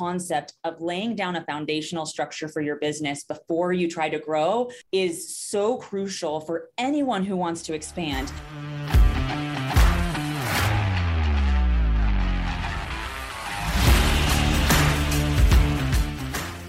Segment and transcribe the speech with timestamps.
[0.00, 4.70] concept of laying down a foundational structure for your business before you try to grow
[4.92, 8.32] is so crucial for anyone who wants to expand.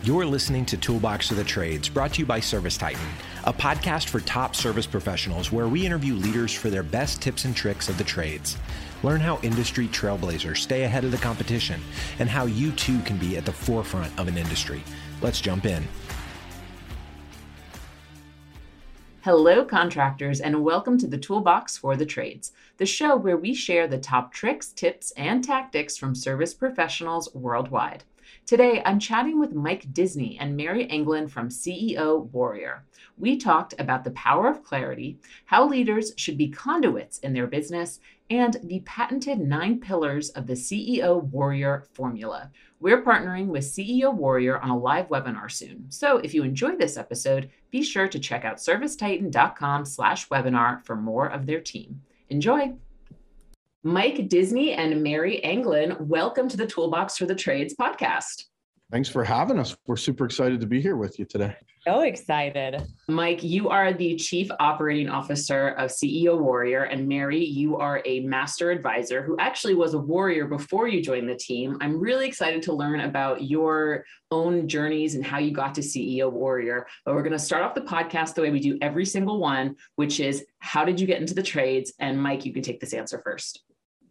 [0.04, 3.00] You're listening to Toolbox of the Trades, brought to you by Service Titan,
[3.45, 7.55] a podcast for top service professionals where we interview leaders for their best tips and
[7.55, 8.57] tricks of the trades.
[9.04, 11.82] Learn how industry trailblazers stay ahead of the competition
[12.20, 14.84] and how you too can be at the forefront of an industry.
[15.22, 15.88] Let's jump in.
[19.23, 23.88] Hello, contractors, and welcome to the Toolbox for the Trades, the show where we share
[23.88, 28.04] the top tricks, tips, and tactics from service professionals worldwide.
[28.45, 32.84] Today, I'm chatting with Mike Disney and Mary Anglin from CEO Warrior.
[33.18, 38.00] We talked about the power of clarity, how leaders should be conduits in their business,
[38.31, 42.49] and the patented nine pillars of the CEO Warrior formula.
[42.80, 45.91] We're partnering with CEO Warrior on a live webinar soon.
[45.91, 50.95] So if you enjoyed this episode, be sure to check out servicetitan.com slash webinar for
[50.95, 52.02] more of their team.
[52.30, 52.73] Enjoy!
[53.83, 58.45] Mike Disney and Mary Anglin, welcome to the Toolbox for the Trades podcast.
[58.92, 59.78] Thanks for having us.
[59.88, 61.56] We're super excited to be here with you today.
[61.88, 62.86] So excited.
[63.08, 68.19] Mike, you are the Chief Operating Officer of CEO Warrior, and Mary, you are a
[68.19, 71.78] Master Advisor who actually was a Warrior before you joined the team.
[71.80, 76.30] I'm really excited to learn about your own journeys and how you got to CEO
[76.30, 76.86] Warrior.
[77.06, 79.78] But we're going to start off the podcast the way we do every single one,
[79.95, 81.94] which is how did you get into the trades?
[82.00, 83.64] And Mike, you can take this answer first.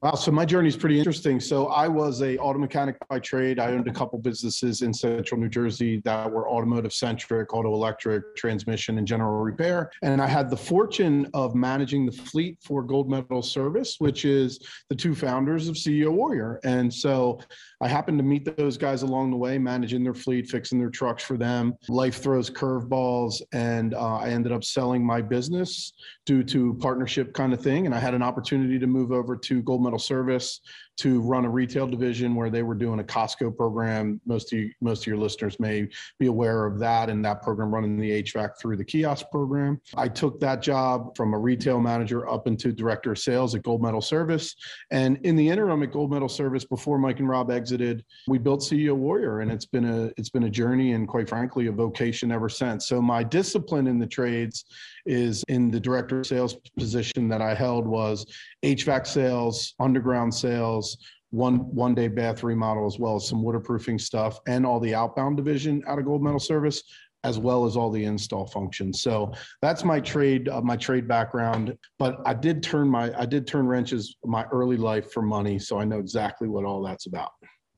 [0.03, 1.39] Wow, so my journey is pretty interesting.
[1.41, 3.59] So I was a auto mechanic by trade.
[3.59, 8.35] I owned a couple businesses in central New Jersey that were automotive centric, auto electric,
[8.35, 9.91] transmission, and general repair.
[10.03, 14.59] And I had the fortune of managing the fleet for Gold Medal Service, which is
[14.89, 16.61] the two founders of CEO Warrior.
[16.65, 17.39] And so
[17.83, 21.23] I happened to meet those guys along the way, managing their fleet, fixing their trucks
[21.23, 21.75] for them.
[21.91, 25.93] Life throws curveballs, and uh, I ended up selling my business
[26.25, 27.85] due to partnership kind of thing.
[27.85, 30.61] And I had an opportunity to move over to Gold Medal Service
[31.01, 34.21] to run a retail division where they were doing a Costco program.
[34.27, 35.89] Most of you, most of your listeners may
[36.19, 39.81] be aware of that and that program running the HVAC through the kiosk program.
[39.97, 43.83] I took that job from a retail manager up into director of sales at Gold
[43.83, 44.55] Medal Service.
[44.91, 48.61] And in the interim at Gold Medal Service, before Mike and Rob exited, we built
[48.61, 52.31] CEO Warrior, and it's been a it's been a journey and quite frankly a vocation
[52.31, 52.87] ever since.
[52.87, 54.67] So my discipline in the trades
[55.07, 58.27] is in the director of sales position that I held was
[58.63, 60.90] HVAC sales, underground sales,
[61.31, 65.37] one one day bath remodel as well as some waterproofing stuff and all the outbound
[65.37, 66.83] division out of gold medal service
[67.23, 71.77] as well as all the install functions so that's my trade uh, my trade background
[71.99, 75.79] but i did turn my i did turn wrenches my early life for money so
[75.79, 77.31] i know exactly what all that's about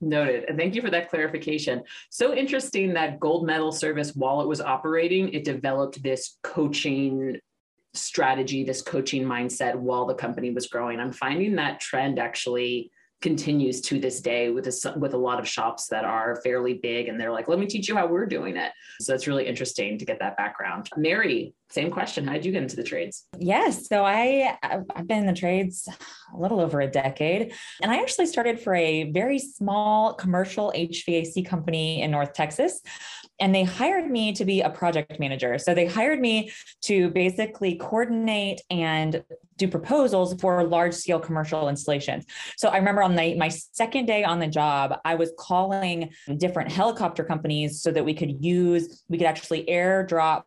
[0.02, 0.46] Noted.
[0.48, 1.84] And thank you for that clarification.
[2.10, 7.38] So interesting that Gold Medal Service, while it was operating, it developed this coaching
[7.94, 10.98] strategy, this coaching mindset while the company was growing.
[10.98, 12.90] I'm finding that trend actually
[13.22, 17.08] continues to this day with a, with a lot of shops that are fairly big
[17.08, 18.72] and they're like let me teach you how we're doing it.
[19.00, 20.88] So it's really interesting to get that background.
[20.96, 22.26] Mary same question.
[22.26, 23.26] How did you get into the trades?
[23.38, 23.88] Yes.
[23.88, 25.88] So i i've been in the trades
[26.34, 27.52] a little over a decade.
[27.82, 32.82] And i actually started for a very small commercial hvac company in north texas.
[33.40, 35.58] And they hired me to be a project manager.
[35.58, 36.52] So they hired me
[36.82, 39.24] to basically coordinate and
[39.56, 42.24] do proposals for large scale commercial installations.
[42.56, 46.70] So I remember on the, my second day on the job, I was calling different
[46.70, 50.42] helicopter companies so that we could use, we could actually airdrop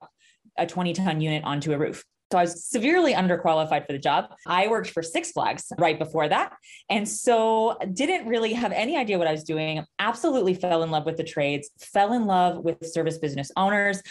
[0.57, 2.03] a 20 ton unit onto a roof.
[2.31, 4.25] So I was severely underqualified for the job.
[4.47, 6.53] I worked for Six Flags right before that.
[6.89, 9.85] And so didn't really have any idea what I was doing.
[9.99, 14.01] Absolutely fell in love with the trades, fell in love with service business owners,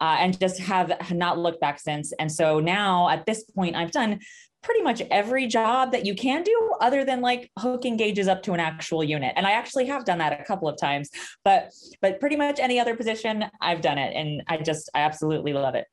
[0.00, 2.12] uh, and just have not looked back since.
[2.18, 4.20] And so now at this point, I've done
[4.64, 8.52] pretty much every job that you can do other than like hooking gauges up to
[8.52, 11.10] an actual unit and i actually have done that a couple of times
[11.44, 11.70] but
[12.00, 15.74] but pretty much any other position i've done it and i just i absolutely love
[15.74, 15.86] it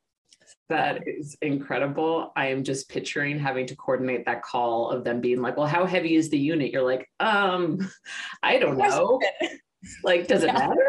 [0.68, 2.32] that is incredible.
[2.34, 5.84] I am just picturing having to coordinate that call of them being like, well, how
[5.84, 6.72] heavy is the unit?
[6.72, 7.90] You're like, um,
[8.42, 9.20] I don't know.
[10.02, 10.54] like, does it yeah.
[10.54, 10.86] matter?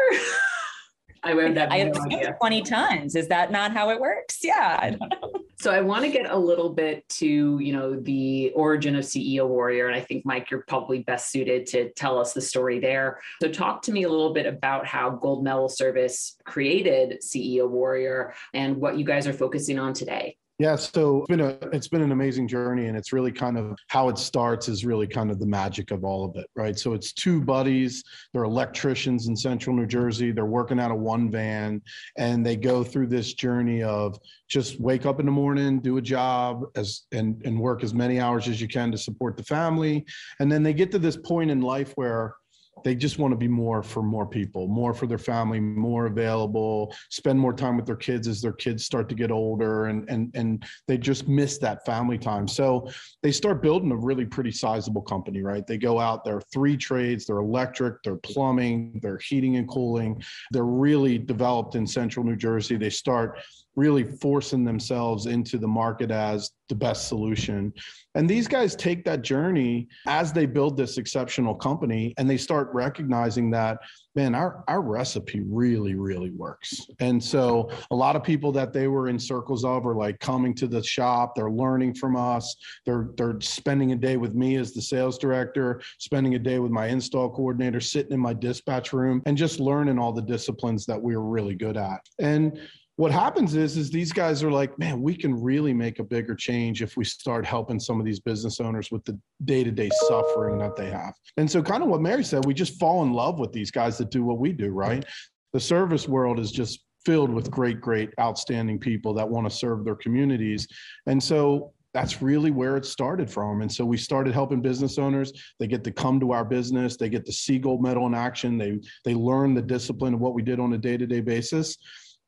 [1.22, 2.36] I would have I no idea.
[2.38, 3.14] 20 tons.
[3.14, 4.40] Is that not how it works?
[4.42, 4.78] Yeah.
[4.80, 5.43] I don't know.
[5.64, 9.48] So I want to get a little bit to, you know, the origin of CEO
[9.48, 9.86] Warrior.
[9.86, 13.22] And I think, Mike, you're probably best suited to tell us the story there.
[13.40, 18.34] So talk to me a little bit about how Gold Medal Service created CEO Warrior
[18.52, 20.36] and what you guys are focusing on today.
[20.60, 23.76] Yeah, so it's been a it's been an amazing journey, and it's really kind of
[23.88, 26.78] how it starts is really kind of the magic of all of it, right?
[26.78, 30.30] So it's two buddies, they're electricians in Central New Jersey.
[30.30, 31.82] They're working out of one van,
[32.18, 34.16] and they go through this journey of
[34.48, 38.20] just wake up in the morning, do a job as and and work as many
[38.20, 40.04] hours as you can to support the family,
[40.38, 42.36] and then they get to this point in life where
[42.82, 46.94] they just want to be more for more people, more for their family, more available,
[47.10, 50.30] spend more time with their kids as their kids start to get older and and
[50.34, 52.48] and they just miss that family time.
[52.48, 52.90] So
[53.22, 55.66] they start building a really pretty sizable company, right?
[55.66, 60.22] They go out, there are three trades, they're electric, they're plumbing, they're heating and cooling.
[60.50, 62.76] They're really developed in central New Jersey.
[62.76, 63.40] They start
[63.76, 67.72] really forcing themselves into the market as the best solution.
[68.14, 72.70] And these guys take that journey as they build this exceptional company and they start
[72.72, 73.78] recognizing that,
[74.14, 76.86] man, our, our recipe really, really works.
[77.00, 80.54] And so a lot of people that they were in circles of are like coming
[80.54, 82.54] to the shop, they're learning from us,
[82.86, 86.70] they're they're spending a day with me as the sales director, spending a day with
[86.70, 91.00] my install coordinator, sitting in my dispatch room and just learning all the disciplines that
[91.00, 92.00] we we're really good at.
[92.18, 92.58] And
[92.96, 96.34] what happens is is these guys are like man we can really make a bigger
[96.34, 100.76] change if we start helping some of these business owners with the day-to-day suffering that
[100.76, 103.52] they have and so kind of what mary said we just fall in love with
[103.52, 105.04] these guys that do what we do right
[105.52, 109.84] the service world is just filled with great great outstanding people that want to serve
[109.84, 110.66] their communities
[111.06, 113.62] and so that's really where it started from.
[113.62, 115.32] And so we started helping business owners.
[115.60, 116.96] They get to come to our business.
[116.96, 118.58] They get to see gold medal in action.
[118.58, 121.78] They they learn the discipline of what we did on a day-to-day basis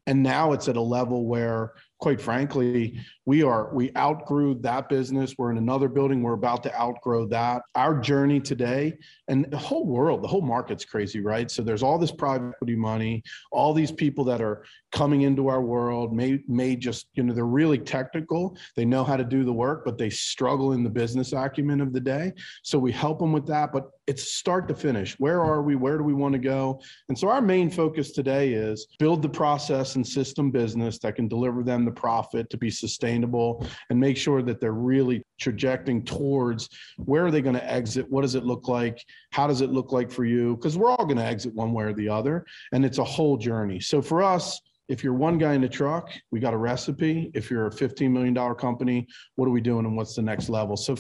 [0.06, 5.34] and now it's at a level where quite frankly we are we outgrew that business.
[5.36, 6.22] We're in another building.
[6.22, 7.62] We're about to outgrow that.
[7.74, 8.96] Our journey today
[9.26, 11.50] and the whole world the whole market's crazy right?
[11.50, 15.60] So there's all this private equity money all these people that are coming into our
[15.60, 18.56] world may may just you know they're really technical.
[18.76, 21.92] They know how to do the work but they struggle in the business acumen of
[21.92, 22.32] the day.
[22.62, 25.18] So we help them with that but it's start to finish.
[25.18, 25.74] Where are we?
[25.74, 26.80] Where do we want to go?
[27.08, 31.26] And so our main focus today is build the process and system business that can
[31.26, 32.70] deliver them the profit to be
[33.16, 38.06] sustainable and make sure that they're really trajecting towards where are they going to exit
[38.10, 41.04] what does it look like how does it look like for you because we're all
[41.04, 44.22] going to exit one way or the other and it's a whole journey so for
[44.22, 47.32] us if you're one guy in the truck, we got a recipe.
[47.34, 50.76] If you're a $15 million company, what are we doing and what's the next level?
[50.76, 50.94] So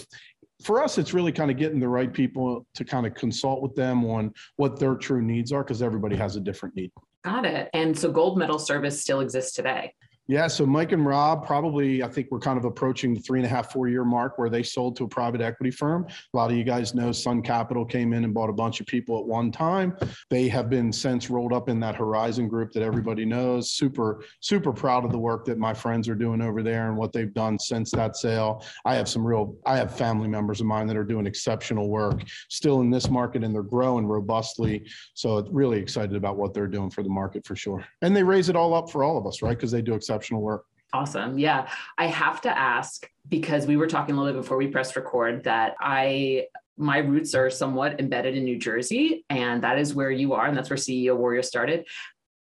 [0.60, 3.76] for us, it's really kind of getting the right people to kind of consult with
[3.76, 6.90] them on what their true needs are because everybody has a different need.
[7.22, 7.70] Got it.
[7.74, 9.94] And so gold medal service still exists today.
[10.28, 13.46] Yeah, so Mike and Rob probably, I think we're kind of approaching the three and
[13.46, 16.04] a half, four year mark where they sold to a private equity firm.
[16.34, 18.86] A lot of you guys know Sun Capital came in and bought a bunch of
[18.88, 19.96] people at one time.
[20.28, 23.70] They have been since rolled up in that Horizon group that everybody knows.
[23.70, 27.12] Super, super proud of the work that my friends are doing over there and what
[27.12, 28.64] they've done since that sale.
[28.84, 32.24] I have some real, I have family members of mine that are doing exceptional work
[32.48, 34.86] still in this market and they're growing robustly.
[35.14, 37.84] So really excited about what they're doing for the market for sure.
[38.02, 39.56] And they raise it all up for all of us, right?
[39.56, 40.64] Because they do exceptional exceptional work.
[40.92, 41.38] Awesome.
[41.38, 41.68] Yeah.
[41.98, 45.44] I have to ask because we were talking a little bit before we pressed record
[45.44, 46.46] that I
[46.78, 50.54] my roots are somewhat embedded in New Jersey, and that is where you are, and
[50.54, 51.86] that's where CEO Warrior started.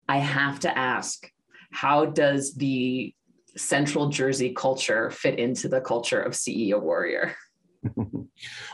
[0.08, 1.30] I have to ask,
[1.70, 3.14] how does the
[3.56, 7.36] Central Jersey culture fit into the culture of CEO Warrior?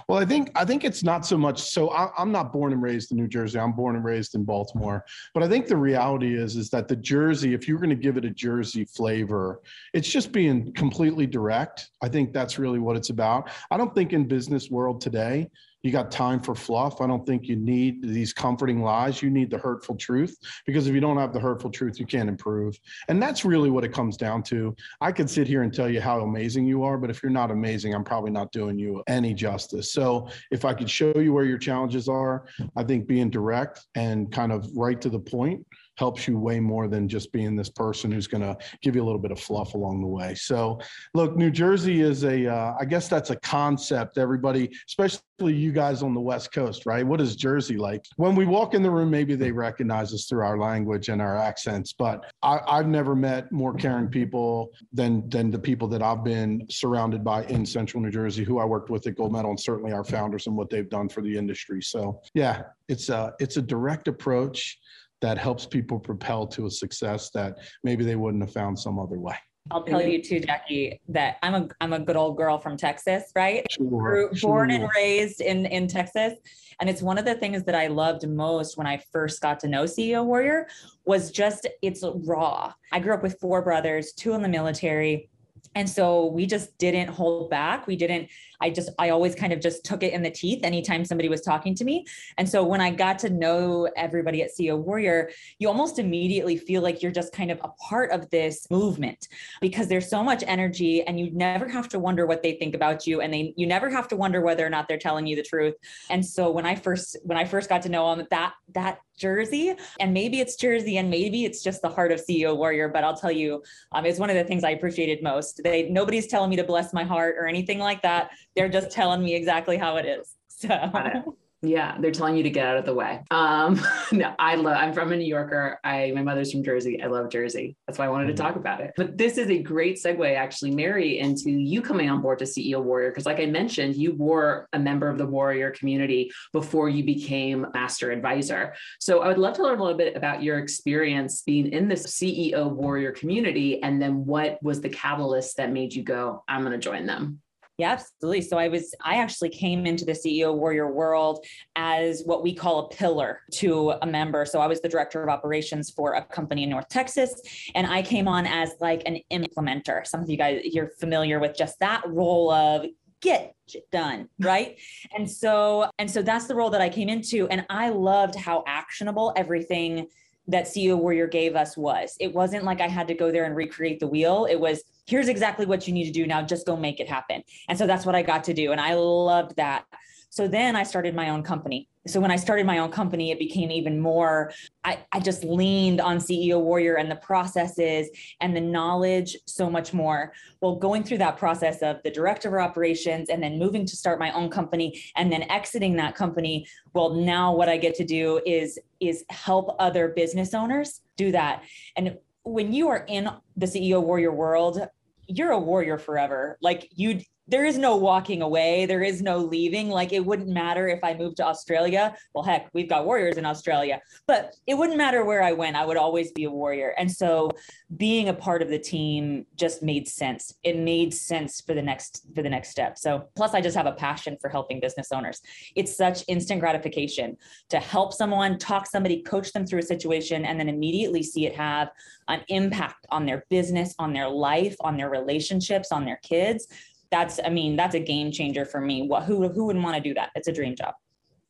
[0.08, 1.60] Well, I think I think it's not so much.
[1.60, 3.58] So I, am not born and raised in New Jersey.
[3.58, 5.04] I'm born and raised in Baltimore.
[5.34, 8.16] But I think the reality is is that the Jersey, if you're going to give
[8.16, 9.60] it a Jersey flavor,
[9.92, 11.88] it's just being completely direct.
[12.02, 13.50] I think that's really what it's about.
[13.70, 15.50] I don't think in business world today
[15.82, 17.00] you got time for fluff.
[17.00, 19.22] I don't think you need these comforting lies.
[19.22, 22.28] You need the hurtful truth because if you don't have the hurtful truth, you can't
[22.28, 22.78] improve.
[23.08, 24.74] And that's really what it comes down to.
[25.00, 27.50] I could sit here and tell you how amazing you are, but if you're not
[27.50, 29.92] amazing, I'm probably not doing you any justice.
[29.92, 32.44] So if I could show you where your challenges are,
[32.76, 35.64] I think being direct and kind of right to the point
[36.00, 39.04] helps you way more than just being this person who's going to give you a
[39.04, 40.34] little bit of fluff along the way.
[40.34, 40.80] So,
[41.12, 44.16] look, New Jersey is a, uh, I guess that's a concept.
[44.16, 45.20] Everybody, especially
[45.52, 47.06] you guys on the West Coast, right?
[47.06, 48.02] What is Jersey like?
[48.16, 51.36] When we walk in the room, maybe they recognize us through our language and our
[51.36, 56.24] accents, but I, I've never met more caring people than than the people that I've
[56.24, 59.60] been surrounded by in Central New Jersey, who I worked with at Gold Medal, and
[59.60, 61.82] certainly our founders and what they've done for the industry.
[61.82, 64.78] So, yeah, it's a it's a direct approach
[65.20, 69.18] that helps people propel to a success that maybe they wouldn't have found some other
[69.18, 69.36] way.
[69.70, 73.30] I'll tell you too, Jackie, that I'm a I'm a good old girl from Texas,
[73.36, 73.64] right?
[73.70, 76.32] Sure, Born and raised in in Texas,
[76.80, 79.68] and it's one of the things that I loved most when I first got to
[79.68, 80.66] know CEO Warrior
[81.04, 82.72] was just it's raw.
[82.90, 85.28] I grew up with four brothers, two in the military,
[85.74, 87.86] And so we just didn't hold back.
[87.86, 88.28] We didn't,
[88.60, 91.40] I just, I always kind of just took it in the teeth anytime somebody was
[91.40, 92.06] talking to me.
[92.38, 96.82] And so when I got to know everybody at CEO Warrior, you almost immediately feel
[96.82, 99.28] like you're just kind of a part of this movement
[99.60, 103.06] because there's so much energy and you never have to wonder what they think about
[103.06, 103.20] you.
[103.20, 105.74] And they, you never have to wonder whether or not they're telling you the truth.
[106.08, 109.74] And so when I first, when I first got to know them, that, that jersey
[110.00, 113.16] and maybe it's jersey and maybe it's just the heart of ceo warrior but i'll
[113.16, 113.62] tell you
[113.92, 116.94] um, it's one of the things i appreciated most they nobody's telling me to bless
[116.94, 121.36] my heart or anything like that they're just telling me exactly how it is so
[121.62, 123.22] yeah, they're telling you to get out of the way.
[123.30, 123.78] Um,
[124.12, 124.78] no, I love.
[124.78, 125.78] I'm from a New Yorker.
[125.84, 127.02] I my mother's from Jersey.
[127.02, 127.76] I love Jersey.
[127.86, 128.46] That's why I wanted to mm-hmm.
[128.46, 128.92] talk about it.
[128.96, 132.82] But this is a great segue, actually, Mary, into you coming on board to CEO
[132.82, 137.04] Warrior because, like I mentioned, you were a member of the Warrior community before you
[137.04, 138.74] became Master Advisor.
[138.98, 142.06] So I would love to learn a little bit about your experience being in this
[142.06, 146.72] CEO Warrior community, and then what was the catalyst that made you go, "I'm going
[146.72, 147.42] to join them."
[147.80, 148.42] Yeah, absolutely.
[148.42, 151.46] So I was, I actually came into the CEO Warrior world
[151.76, 154.44] as what we call a pillar to a member.
[154.44, 157.40] So I was the director of operations for a company in North Texas,
[157.74, 160.06] and I came on as like an implementer.
[160.06, 162.84] Some of you guys, you're familiar with just that role of
[163.22, 163.54] get
[163.92, 164.78] done right
[165.14, 168.64] and so and so that's the role that i came into and i loved how
[168.66, 170.06] actionable everything
[170.50, 172.16] that CEO Warrior gave us was.
[172.18, 174.46] It wasn't like I had to go there and recreate the wheel.
[174.46, 177.42] It was here's exactly what you need to do now, just go make it happen.
[177.68, 178.70] And so that's what I got to do.
[178.70, 179.84] And I loved that.
[180.30, 181.88] So then I started my own company.
[182.06, 184.52] So when I started my own company, it became even more,
[184.84, 188.08] I, I just leaned on CEO Warrior and the processes
[188.40, 190.32] and the knowledge so much more.
[190.60, 194.20] Well, going through that process of the director of operations and then moving to start
[194.20, 198.40] my own company and then exiting that company, well, now what I get to do
[198.46, 201.64] is is help other business owners do that.
[201.96, 204.86] And when you are in the CEO Warrior world,
[205.30, 206.58] you're a warrior forever.
[206.60, 207.20] Like you
[207.50, 208.86] there is no walking away.
[208.86, 209.88] There is no leaving.
[209.88, 212.16] Like it wouldn't matter if I moved to Australia.
[212.32, 215.76] Well, heck, we've got warriors in Australia, but it wouldn't matter where I went.
[215.76, 216.94] I would always be a warrior.
[216.96, 217.50] And so
[217.96, 220.54] being a part of the team just made sense.
[220.62, 222.96] It made sense for the next for the next step.
[222.96, 225.40] So plus I just have a passion for helping business owners.
[225.74, 227.36] It's such instant gratification
[227.70, 231.56] to help someone, talk somebody, coach them through a situation and then immediately see it
[231.56, 231.90] have
[232.28, 236.68] an impact on their business, on their life, on their relationships, on their kids
[237.10, 239.02] that's, I mean, that's a game changer for me.
[239.02, 240.30] What, who, who wouldn't want to do that?
[240.34, 240.94] It's a dream job.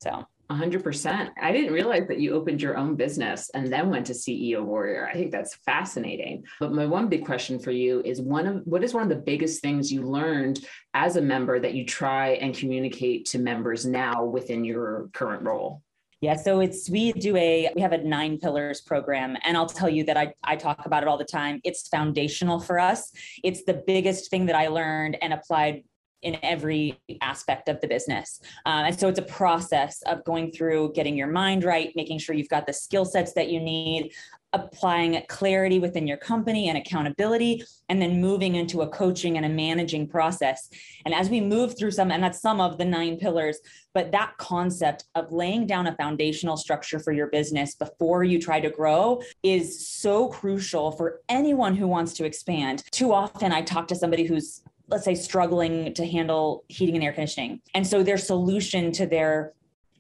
[0.03, 1.31] So 100%.
[1.41, 5.09] I didn't realize that you opened your own business and then went to CEO Warrior.
[5.09, 6.45] I think that's fascinating.
[6.59, 9.15] But my one big question for you is one of what is one of the
[9.15, 14.25] biggest things you learned as a member that you try and communicate to members now
[14.25, 15.83] within your current role?
[16.21, 19.89] Yeah, so it's we do a we have a nine pillars program, and I'll tell
[19.89, 21.61] you that I I talk about it all the time.
[21.65, 23.11] It's foundational for us.
[23.43, 25.83] It's the biggest thing that I learned and applied
[26.23, 28.41] in every aspect of the business.
[28.67, 32.35] Um, and so it's a process of going through getting your mind right, making sure
[32.35, 34.13] you've got the skill sets that you need,
[34.53, 39.49] applying clarity within your company and accountability, and then moving into a coaching and a
[39.49, 40.69] managing process.
[41.05, 43.59] And as we move through some, and that's some of the nine pillars,
[43.95, 48.61] but that concept of laying down a foundational structure for your business before you try
[48.61, 52.83] to grow is so crucial for anyone who wants to expand.
[52.91, 57.13] Too often, I talk to somebody who's let's say struggling to handle heating and air
[57.13, 57.61] conditioning.
[57.75, 59.53] And so their solution to their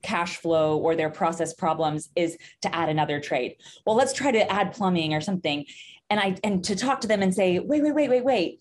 [0.03, 3.57] cash flow or their process problems is to add another trade.
[3.87, 5.65] Well, let's try to add plumbing or something.
[6.09, 8.61] And I and to talk to them and say, wait, wait, wait, wait, wait.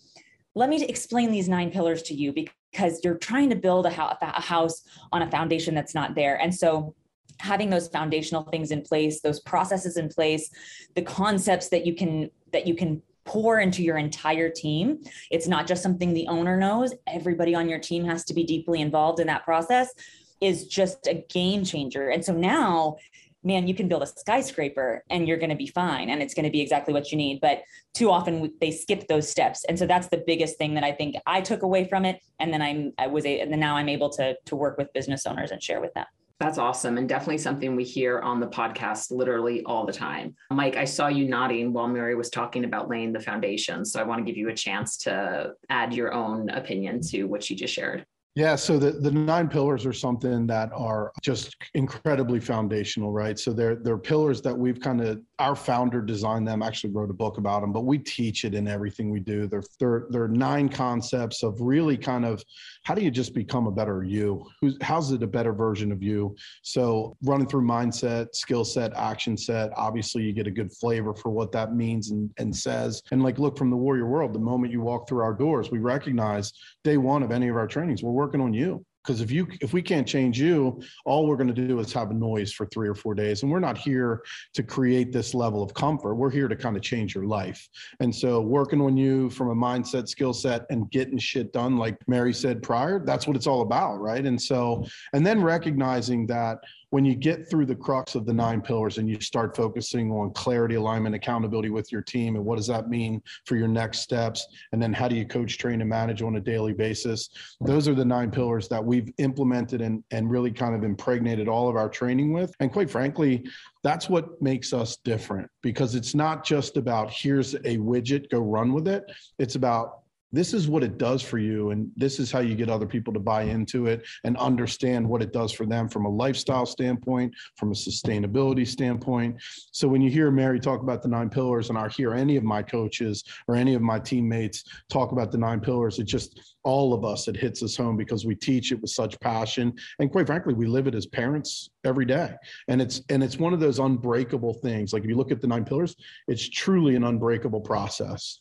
[0.55, 4.83] Let me explain these nine pillars to you because you're trying to build a house
[5.11, 6.39] on a foundation that's not there.
[6.41, 6.95] And so
[7.39, 10.49] having those foundational things in place, those processes in place,
[10.95, 14.99] the concepts that you can that you can pour into your entire team.
[15.29, 16.95] It's not just something the owner knows.
[17.07, 19.93] Everybody on your team has to be deeply involved in that process
[20.41, 22.09] is just a game changer.
[22.09, 22.97] And so now,
[23.43, 26.45] man, you can build a skyscraper and you're going to be fine and it's going
[26.45, 27.39] to be exactly what you need.
[27.41, 27.61] But
[27.93, 29.65] too often they skip those steps.
[29.65, 32.21] And so that's the biggest thing that I think I took away from it.
[32.39, 34.91] And then I'm, I was, a, and then now I'm able to, to work with
[34.93, 36.05] business owners and share with them.
[36.39, 36.97] That's awesome.
[36.97, 40.35] And definitely something we hear on the podcast literally all the time.
[40.51, 43.83] Mike, I saw you nodding while Mary was talking about laying the foundation.
[43.83, 47.43] So I want to give you a chance to add your own opinion to what
[47.43, 48.05] she just shared.
[48.35, 53.37] Yeah, so the, the nine pillars are something that are just incredibly foundational, right?
[53.37, 57.13] So they're they're pillars that we've kind of our founder designed them, actually wrote a
[57.13, 59.47] book about them, but we teach it in everything we do.
[59.47, 62.43] There are nine concepts of really kind of
[62.83, 64.45] how do you just become a better you?
[64.59, 66.35] Who's, how's it a better version of you?
[66.61, 71.29] So running through mindset, skill set, action set, obviously you get a good flavor for
[71.29, 73.01] what that means and, and says.
[73.11, 75.79] And like, look from the warrior world, the moment you walk through our doors, we
[75.79, 76.51] recognize
[76.83, 79.73] day one of any of our trainings, we're working on you because if you if
[79.73, 82.87] we can't change you all we're going to do is have a noise for three
[82.87, 84.21] or four days and we're not here
[84.53, 86.15] to create this level of comfort.
[86.15, 87.67] We're here to kind of change your life.
[87.99, 91.97] And so working on you from a mindset skill set and getting shit done like
[92.07, 94.25] mary said prior that's what it's all about right?
[94.25, 96.59] And so and then recognizing that
[96.91, 100.31] when you get through the crux of the nine pillars and you start focusing on
[100.33, 104.47] clarity, alignment, accountability with your team, and what does that mean for your next steps?
[104.71, 107.29] And then how do you coach, train, and manage on a daily basis?
[107.61, 111.69] Those are the nine pillars that we've implemented and, and really kind of impregnated all
[111.69, 112.53] of our training with.
[112.59, 113.45] And quite frankly,
[113.83, 118.73] that's what makes us different because it's not just about here's a widget, go run
[118.73, 119.03] with it.
[119.37, 119.99] It's about
[120.31, 123.13] this is what it does for you and this is how you get other people
[123.13, 127.33] to buy into it and understand what it does for them from a lifestyle standpoint
[127.55, 129.35] from a sustainability standpoint.
[129.71, 132.43] So when you hear mary talk about the nine pillars and i hear any of
[132.43, 136.93] my coaches or any of my teammates talk about the nine pillars it just all
[136.93, 139.73] of us it hits us home because we teach it with such passion.
[139.99, 142.33] And quite frankly we live it as parents every day.
[142.67, 144.93] And it's and it's one of those unbreakable things.
[144.93, 145.95] Like if you look at the nine pillars
[146.27, 148.39] it's truly an unbreakable process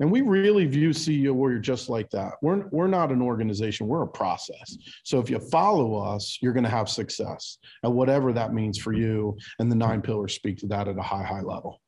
[0.00, 2.34] and we really view CEO Warrior just like that.
[2.42, 4.76] We're, we're not an organization, we're a process.
[5.04, 8.92] So if you follow us, you're going to have success and whatever that means for
[8.92, 9.36] you.
[9.58, 11.80] And the nine pillars speak to that at a high, high level.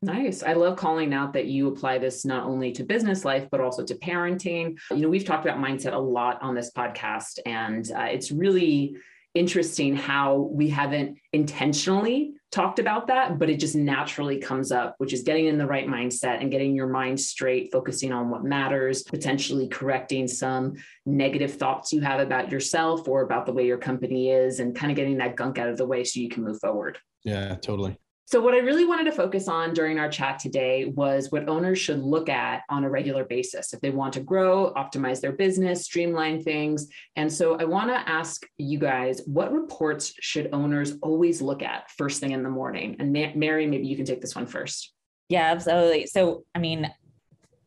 [0.00, 0.44] Nice.
[0.44, 3.84] I love calling out that you apply this not only to business life, but also
[3.84, 4.78] to parenting.
[4.90, 8.96] You know, we've talked about mindset a lot on this podcast, and uh, it's really
[9.38, 15.12] interesting how we haven't intentionally talked about that, but it just naturally comes up, which
[15.12, 19.02] is getting in the right mindset and getting your mind straight, focusing on what matters,
[19.02, 24.30] potentially correcting some negative thoughts you have about yourself or about the way your company
[24.30, 26.58] is, and kind of getting that gunk out of the way so you can move
[26.58, 26.98] forward.
[27.24, 27.98] Yeah, totally.
[28.30, 31.78] So, what I really wanted to focus on during our chat today was what owners
[31.78, 35.86] should look at on a regular basis if they want to grow, optimize their business,
[35.86, 36.88] streamline things.
[37.16, 41.90] And so, I want to ask you guys what reports should owners always look at
[41.92, 42.96] first thing in the morning?
[42.98, 44.92] And Mary, maybe you can take this one first.
[45.30, 46.06] Yeah, absolutely.
[46.06, 46.92] So, I mean,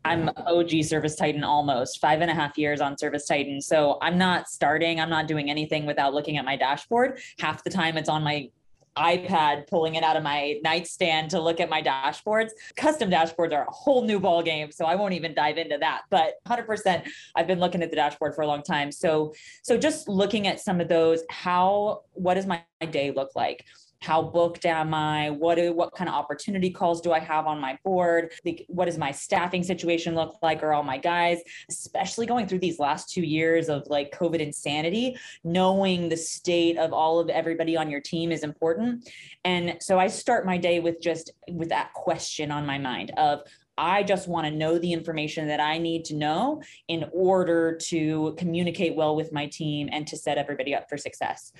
[0.05, 3.63] I'm OG ServiceTitan almost five and a half years on ServiceTitan.
[3.63, 7.19] So I'm not starting, I'm not doing anything without looking at my dashboard.
[7.39, 8.49] Half the time it's on my
[8.97, 12.49] iPad, pulling it out of my nightstand to look at my dashboards.
[12.75, 16.01] Custom dashboards are a whole new ball game, so I won't even dive into that.
[16.09, 18.91] But 100%, I've been looking at the dashboard for a long time.
[18.91, 23.65] So, so just looking at some of those, how what does my day look like?
[24.01, 25.29] How booked am i?
[25.29, 28.33] What do, what kind of opportunity calls do i have on my board?
[28.43, 31.39] Like, what does my staffing situation look like or all my guys?
[31.69, 36.93] Especially going through these last two years of like covid insanity knowing the state of
[36.93, 39.09] all of everybody on your team is important.
[39.45, 43.41] And so i start my day with just with that question on my mind of
[43.77, 48.35] I just want to know the information that I need to know in order to
[48.37, 51.51] communicate well with my team and to set everybody up for success.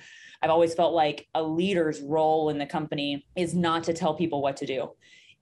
[0.42, 4.42] I've always felt like a leader's role in the company is not to tell people
[4.42, 4.90] what to do,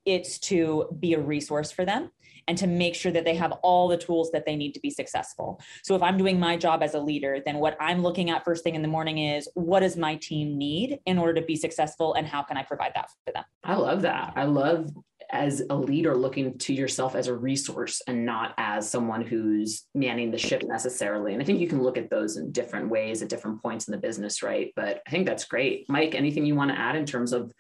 [0.04, 2.10] it's to be a resource for them
[2.48, 4.90] and to make sure that they have all the tools that they need to be
[4.90, 5.60] successful.
[5.82, 8.64] So if I'm doing my job as a leader, then what I'm looking at first
[8.64, 12.14] thing in the morning is what does my team need in order to be successful
[12.14, 13.44] and how can I provide that for them?
[13.62, 14.32] I love that.
[14.36, 14.90] I love
[15.32, 20.30] as a leader looking to yourself as a resource and not as someone who's manning
[20.30, 21.32] the ship necessarily.
[21.32, 23.92] And I think you can look at those in different ways at different points in
[23.92, 24.72] the business, right?
[24.76, 25.88] But I think that's great.
[25.88, 27.52] Mike, anything you want to add in terms of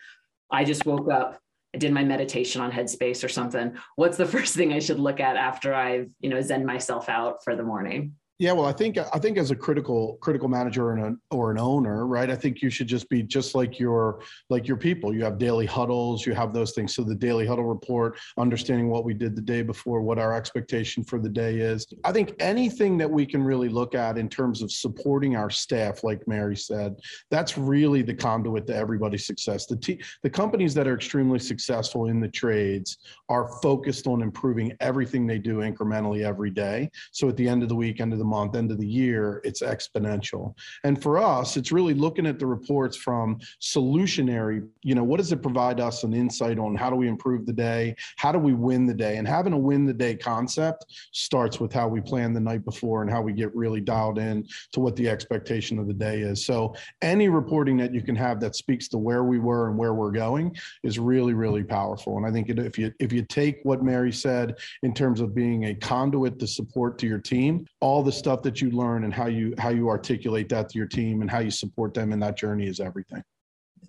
[0.50, 1.38] I just woke up,
[1.74, 3.76] I did my meditation on Headspace or something.
[3.96, 7.44] What's the first thing I should look at after I've, you know, zen myself out
[7.44, 8.16] for the morning?
[8.40, 11.58] Yeah, well, I think I think as a critical critical manager and an or an
[11.58, 12.30] owner, right?
[12.30, 15.14] I think you should just be just like your like your people.
[15.14, 16.94] You have daily huddles, you have those things.
[16.94, 21.04] So the daily huddle report, understanding what we did the day before, what our expectation
[21.04, 21.86] for the day is.
[22.02, 26.02] I think anything that we can really look at in terms of supporting our staff,
[26.02, 26.96] like Mary said,
[27.30, 29.66] that's really the conduit to everybody's success.
[29.66, 32.96] The t- the companies that are extremely successful in the trades
[33.28, 36.90] are focused on improving everything they do incrementally every day.
[37.12, 39.40] So at the end of the week, end of the month, end of the year,
[39.44, 40.54] it's exponential.
[40.84, 45.32] And for us, it's really looking at the reports from solutionary, you know, what does
[45.32, 47.96] it provide us an insight on how do we improve the day?
[48.16, 49.16] How do we win the day?
[49.16, 53.02] And having a win the day concept starts with how we plan the night before
[53.02, 56.44] and how we get really dialed in to what the expectation of the day is.
[56.44, 59.94] So any reporting that you can have that speaks to where we were and where
[59.94, 62.16] we're going is really, really powerful.
[62.16, 65.66] And I think if you if you take what Mary said in terms of being
[65.66, 69.26] a conduit to support to your team, all the stuff that you learn and how
[69.26, 72.36] you how you articulate that to your team and how you support them in that
[72.36, 73.24] journey is everything.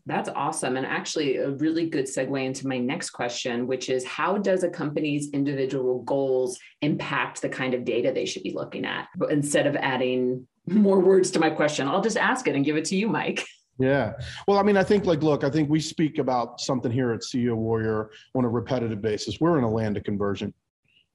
[0.06, 0.78] That's awesome.
[0.78, 4.70] And actually, a really good segue into my next question, which is how does a
[4.70, 9.08] company's individual goals impact the kind of data they should be looking at?
[9.30, 12.86] Instead of adding more words to my question, I'll just ask it and give it
[12.86, 13.46] to you, Mike.
[13.78, 14.14] Yeah.
[14.48, 17.22] Well, I mean, I think like, look, I think we speak about something here at
[17.22, 19.40] CEO Warrior on a repetitive basis.
[19.40, 20.54] We're in a land of conversion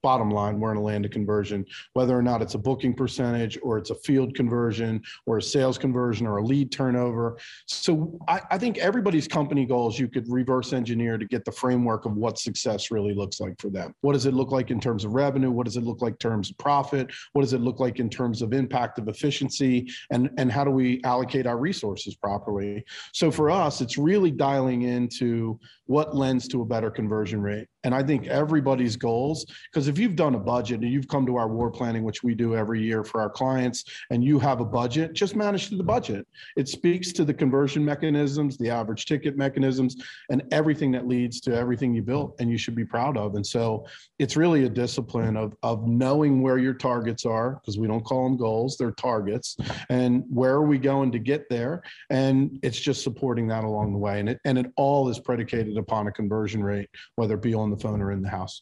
[0.01, 3.57] bottom line, we're in a land of conversion, whether or not it's a booking percentage
[3.63, 7.37] or it's a field conversion or a sales conversion or a lead turnover.
[7.65, 12.05] So I, I, think everybody's company goals you could reverse engineer to get the framework
[12.05, 13.93] of what success really looks like for them.
[14.01, 15.51] What does it look like in terms of revenue?
[15.51, 17.11] What does it look like in terms of profit?
[17.33, 19.89] What does it look like in terms of impact of efficiency?
[20.11, 22.83] And, and how do we allocate our resources properly?
[23.13, 27.67] So for us, it's really dialing into what lends to a better conversion rate.
[27.83, 31.37] And I think everybody's goals, because if you've done a budget and you've come to
[31.37, 34.65] our war planning, which we do every year for our clients, and you have a
[34.65, 36.27] budget, just manage to the budget.
[36.57, 39.95] It speaks to the conversion mechanisms, the average ticket mechanisms,
[40.29, 43.35] and everything that leads to everything you built and you should be proud of.
[43.35, 43.85] And so
[44.19, 48.23] it's really a discipline of, of knowing where your targets are, because we don't call
[48.23, 49.55] them goals, they're targets,
[49.89, 51.83] and where are we going to get there?
[52.09, 54.19] And it's just supporting that along the way.
[54.19, 57.66] And it, and it all is predicated upon a conversion rate, whether it be on
[57.69, 58.61] the the phone or in the house.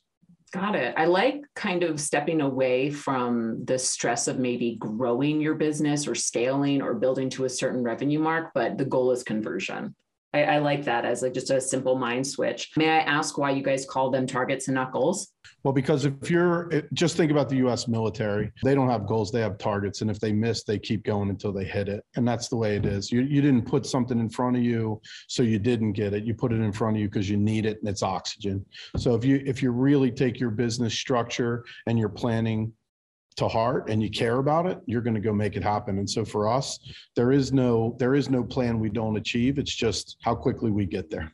[0.52, 0.94] Got it.
[0.96, 6.16] I like kind of stepping away from the stress of maybe growing your business or
[6.16, 9.96] scaling or building to a certain revenue mark, but the goal is conversion.
[10.36, 12.72] I, I like that as like just a simple mind switch.
[12.76, 15.32] May I ask why you guys call them targets and not goals?
[15.64, 19.40] Well, because if you're just think about the US military, they don't have goals, they
[19.40, 20.02] have targets.
[20.02, 22.04] And if they miss, they keep going until they hit it.
[22.18, 23.14] And that's the way it is.
[23.14, 26.26] You, you didn't put something in front of you so you didn't get it.
[26.26, 28.66] You put it in front of you because you need it and it's oxygen.
[28.98, 32.74] So if you if you really take your business structure and your planning
[33.38, 35.98] to heart and you care about it you're going to go make it happen.
[35.98, 36.80] And so for us
[37.16, 39.58] there is no there is no plan we don't achieve.
[39.58, 41.32] It's just how quickly we get there.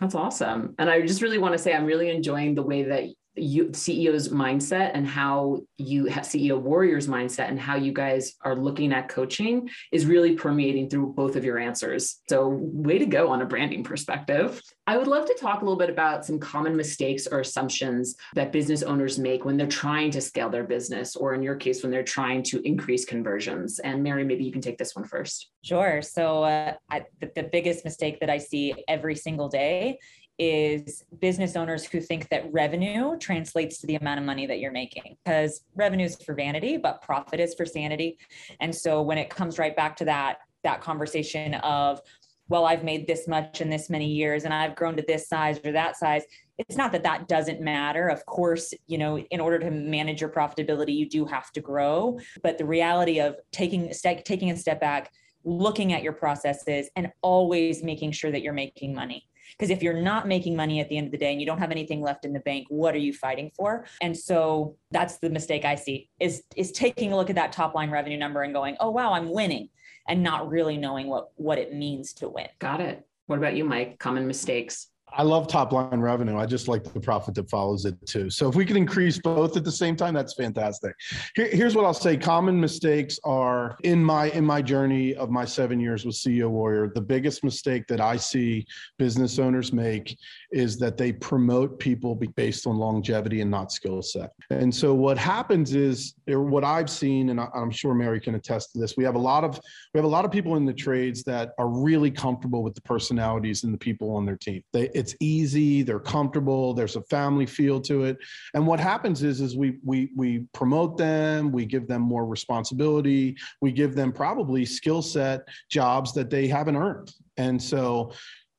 [0.00, 0.74] That's awesome.
[0.78, 3.04] And i just really want to say i'm really enjoying the way that
[3.36, 8.54] you CEO's mindset and how you have CEO Warriors mindset and how you guys are
[8.54, 12.20] looking at coaching is really permeating through both of your answers.
[12.28, 14.60] So, way to go on a branding perspective.
[14.86, 18.52] I would love to talk a little bit about some common mistakes or assumptions that
[18.52, 21.90] business owners make when they're trying to scale their business, or in your case, when
[21.90, 23.80] they're trying to increase conversions.
[23.80, 25.50] And Mary, maybe you can take this one first.
[25.62, 26.02] Sure.
[26.02, 29.98] So, uh, I, the, the biggest mistake that I see every single day
[30.38, 34.72] is business owners who think that revenue translates to the amount of money that you're
[34.72, 38.18] making because revenue is for vanity but profit is for sanity.
[38.60, 42.00] And so when it comes right back to that that conversation of
[42.48, 45.60] well i've made this much in this many years and i've grown to this size
[45.62, 46.24] or that size
[46.58, 48.08] it's not that that doesn't matter.
[48.08, 52.18] Of course you know in order to manage your profitability you do have to grow.
[52.42, 55.12] But the reality of taking taking a step back
[55.44, 60.00] looking at your processes and always making sure that you're making money because if you're
[60.00, 62.24] not making money at the end of the day and you don't have anything left
[62.24, 63.84] in the bank, what are you fighting for?
[64.00, 67.74] And so that's the mistake I see is is taking a look at that top
[67.74, 69.68] line revenue number and going, "Oh wow, I'm winning."
[70.06, 72.48] And not really knowing what what it means to win.
[72.58, 73.06] Got it.
[73.26, 73.98] What about you, Mike?
[73.98, 74.88] Common mistakes.
[75.16, 76.36] I love top line revenue.
[76.36, 78.30] I just like the profit that follows it too.
[78.30, 80.94] So if we can increase both at the same time, that's fantastic.
[81.36, 85.44] Here, here's what I'll say: common mistakes are in my in my journey of my
[85.44, 86.90] seven years with CEO Warrior.
[86.94, 88.66] The biggest mistake that I see
[88.98, 90.16] business owners make
[90.52, 94.32] is that they promote people based on longevity and not skill set.
[94.50, 98.72] And so what happens is, or what I've seen, and I'm sure Mary can attest
[98.72, 99.60] to this, we have a lot of
[99.92, 102.82] we have a lot of people in the trades that are really comfortable with the
[102.82, 104.62] personalities and the people on their team.
[104.72, 108.16] They it's easy, they're comfortable, there's a family feel to it.
[108.54, 113.36] And what happens is is we we we promote them, we give them more responsibility,
[113.60, 117.12] we give them probably skill set jobs that they haven't earned.
[117.36, 118.12] And so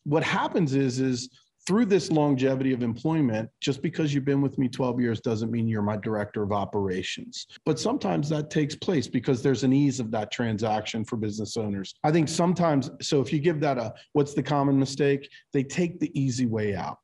[0.04, 1.32] what happens is is
[1.65, 5.67] through this longevity of employment, just because you've been with me 12 years doesn't mean
[5.67, 7.47] you're my director of operations.
[7.65, 11.95] But sometimes that takes place because there's an ease of that transaction for business owners.
[12.04, 15.99] I think sometimes, so if you give that a what's the common mistake, they take
[15.99, 16.99] the easy way out.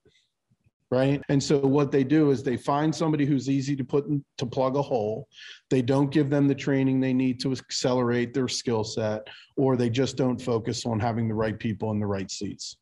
[0.92, 1.24] right?
[1.30, 4.46] And so what they do is they find somebody who's easy to put in, to
[4.46, 5.28] plug a hole.
[5.70, 9.90] They don't give them the training they need to accelerate their skill set, or they
[9.90, 12.78] just don't focus on having the right people in the right seats.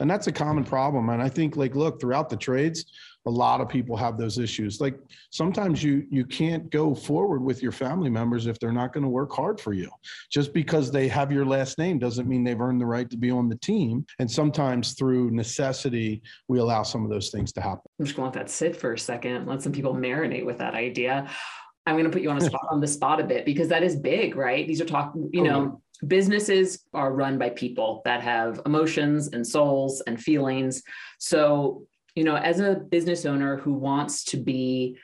[0.00, 1.10] And that's a common problem.
[1.10, 2.86] And I think like, look, throughout the trades,
[3.26, 4.80] a lot of people have those issues.
[4.80, 4.98] Like
[5.30, 9.10] sometimes you you can't go forward with your family members if they're not going to
[9.10, 9.90] work hard for you.
[10.32, 13.30] Just because they have your last name doesn't mean they've earned the right to be
[13.30, 14.06] on the team.
[14.18, 17.82] And sometimes through necessity, we allow some of those things to happen.
[17.98, 19.46] I'm just going to let that sit for a second.
[19.46, 21.28] Let some people marinate with that idea.
[21.86, 23.82] I'm going to put you on a spot on the spot a bit because that
[23.82, 24.66] is big, right?
[24.66, 29.46] These are talking, you oh, know, businesses are run by people that have emotions and
[29.46, 30.82] souls and feelings.
[31.18, 34.96] So, you know, as a business owner who wants to be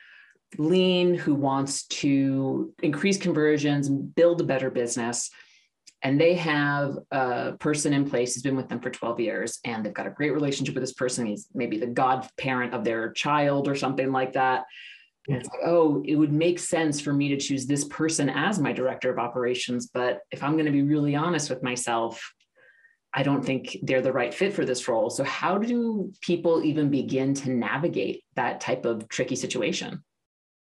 [0.57, 5.29] lean, who wants to increase conversions and build a better business,
[6.03, 9.83] and they have a person in place who's been with them for 12 years and
[9.83, 11.25] they've got a great relationship with this person.
[11.25, 14.65] He's maybe the godparent of their child or something like that
[15.27, 18.59] and it's like, oh, it would make sense for me to choose this person as
[18.59, 19.87] my director of operations.
[19.87, 22.33] But if I'm going to be really honest with myself,
[23.13, 25.09] I don't think they're the right fit for this role.
[25.09, 30.03] So, how do people even begin to navigate that type of tricky situation?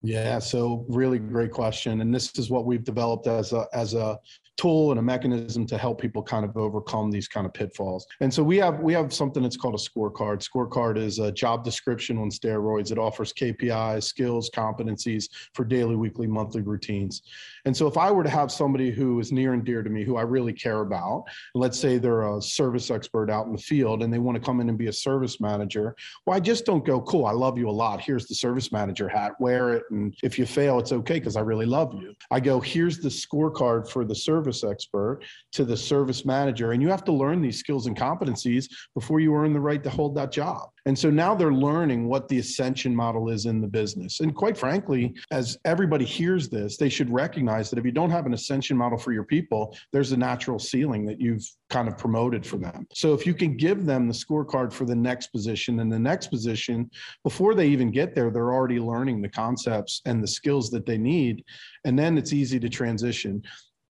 [0.02, 4.18] Yeah, so really great question, and this is what we've developed as a as a
[4.56, 8.06] tool and a mechanism to help people kind of overcome these kind of pitfalls.
[8.20, 10.46] And so we have we have something that's called a scorecard.
[10.48, 12.92] Scorecard is a job description on steroids.
[12.92, 17.22] It offers KPIs, skills, competencies for daily, weekly, monthly routines.
[17.64, 20.04] And so if I were to have somebody who is near and dear to me,
[20.04, 24.02] who I really care about, let's say they're a service expert out in the field
[24.02, 26.84] and they want to come in and be a service manager, well, I just don't
[26.84, 28.00] go, cool, I love you a lot.
[28.00, 29.84] Here's the service manager hat, wear it.
[29.90, 32.14] And if you fail, it's okay because I really love you.
[32.30, 35.20] I go, here's the scorecard for the service service expert
[35.52, 36.72] to the service manager.
[36.72, 39.90] And you have to learn these skills and competencies before you earn the right to
[39.90, 40.68] hold that job.
[40.86, 44.20] And so now they're learning what the ascension model is in the business.
[44.20, 48.26] And quite frankly, as everybody hears this, they should recognize that if you don't have
[48.26, 52.44] an ascension model for your people, there's a natural ceiling that you've kind of promoted
[52.44, 52.86] for them.
[52.92, 56.26] So if you can give them the scorecard for the next position and the next
[56.26, 56.90] position,
[57.22, 60.98] before they even get there, they're already learning the concepts and the skills that they
[60.98, 61.44] need.
[61.86, 63.42] And then it's easy to transition.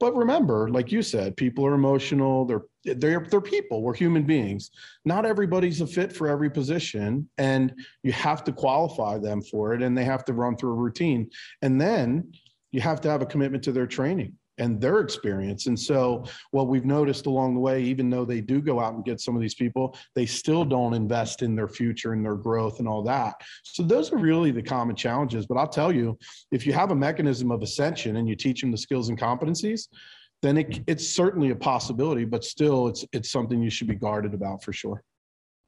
[0.05, 2.45] But remember, like you said, people are emotional.
[2.45, 3.81] They're they're they're people.
[3.81, 4.71] We're human beings.
[5.07, 9.81] Not everybody's a fit for every position, and you have to qualify them for it,
[9.81, 11.31] and they have to run through a routine,
[11.63, 12.35] and then
[12.71, 15.67] you have to have a commitment to their training and their experience.
[15.67, 19.05] And so, what we've noticed along the way, even though they do go out and
[19.05, 22.79] get some of these people, they still don't invest in their future and their growth
[22.79, 23.35] and all that.
[23.63, 25.47] So, those are really the common challenges.
[25.47, 26.19] But I'll tell you,
[26.53, 29.89] if you have a mechanism of ascension and you teach them the skills and competencies,
[30.43, 34.35] then it, it's certainly a possibility, but still, it's it's something you should be guarded
[34.35, 35.03] about for sure.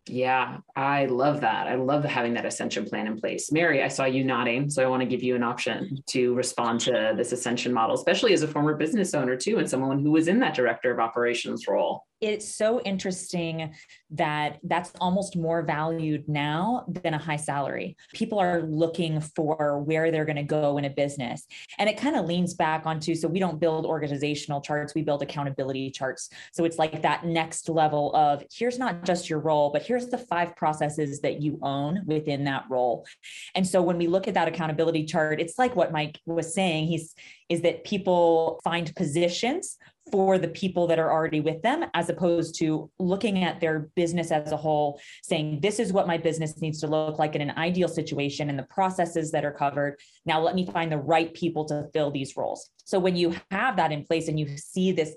[0.09, 1.67] Yeah, I love that.
[1.67, 3.51] I love having that ascension plan in place.
[3.51, 6.81] Mary, I saw you nodding, so I want to give you an option to respond
[6.83, 10.29] to this ascension model, especially as a former business owner too, and someone who was
[10.29, 13.75] in that director of operations role it's so interesting
[14.11, 17.97] that that's almost more valued now than a high salary.
[18.15, 21.47] People are looking for where they're going to go in a business.
[21.79, 25.23] And it kind of leans back onto so we don't build organizational charts, we build
[25.23, 26.31] accountability charts.
[26.53, 30.19] So it's like that next level of here's not just your role, but here's the
[30.19, 33.07] five processes that you own within that role.
[33.55, 36.87] And so when we look at that accountability chart, it's like what Mike was saying.
[36.87, 37.15] He's
[37.49, 39.77] is that people find positions
[40.11, 44.31] for the people that are already with them, as opposed to looking at their business
[44.31, 47.51] as a whole, saying, This is what my business needs to look like in an
[47.59, 49.99] ideal situation and the processes that are covered.
[50.25, 52.71] Now, let me find the right people to fill these roles.
[52.85, 55.15] So, when you have that in place and you see this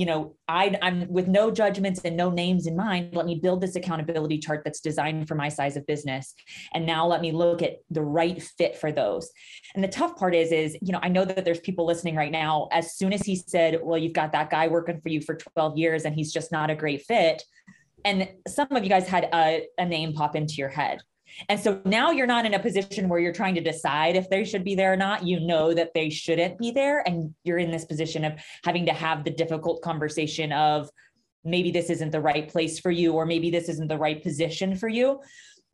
[0.00, 3.14] you know, I, I'm with no judgments and no names in mind.
[3.14, 6.34] Let me build this accountability chart that's designed for my size of business.
[6.72, 9.30] And now let me look at the right fit for those.
[9.74, 12.32] And the tough part is, is, you know, I know that there's people listening right
[12.32, 12.70] now.
[12.72, 15.76] As soon as he said, well, you've got that guy working for you for 12
[15.76, 17.42] years and he's just not a great fit.
[18.06, 21.02] And some of you guys had a, a name pop into your head.
[21.48, 24.44] And so now you're not in a position where you're trying to decide if they
[24.44, 25.26] should be there or not.
[25.26, 27.06] You know that they shouldn't be there.
[27.06, 30.90] And you're in this position of having to have the difficult conversation of
[31.44, 34.76] maybe this isn't the right place for you, or maybe this isn't the right position
[34.76, 35.20] for you.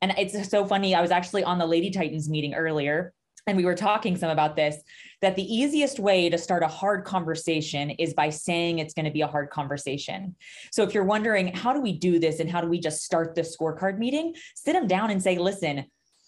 [0.03, 0.95] And it's so funny.
[0.95, 3.13] I was actually on the Lady Titans meeting earlier
[3.47, 4.83] and we were talking some about this
[5.23, 9.11] that the easiest way to start a hard conversation is by saying it's going to
[9.11, 10.35] be a hard conversation.
[10.73, 13.35] So if you're wondering how do we do this and how do we just start
[13.35, 15.87] the scorecard meeting, sit them down and say, "Listen,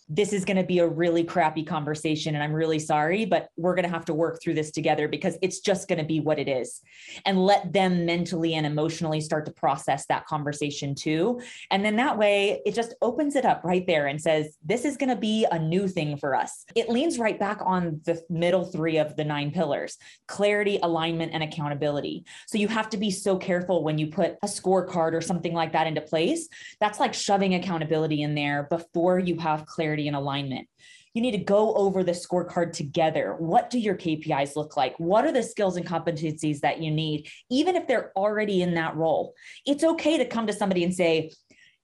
[0.08, 3.74] this is going to be a really crappy conversation and I'm really sorry, but we're
[3.74, 6.38] going to have to work through this together because it's just going to be what
[6.38, 6.80] it is.
[7.26, 11.40] And let them mentally and emotionally start to process that conversation too.
[11.70, 14.96] And then that way it just opens it up right there and says, this is
[14.96, 16.64] going to be a new thing for us.
[16.74, 21.42] It leans right back on the middle three of the nine pillars clarity, alignment, and
[21.42, 22.24] accountability.
[22.46, 25.72] So you have to be so careful when you put a scorecard or something like
[25.72, 26.48] that into place.
[26.80, 30.68] That's like shoving accountability in there before you have clarity and alignment.
[31.14, 33.34] You need to go over the scorecard together.
[33.38, 34.94] What do your KPIs look like?
[34.98, 38.94] What are the skills and competencies that you need, even if they're already in that
[38.94, 39.34] role?
[39.66, 41.32] It's okay to come to somebody and say,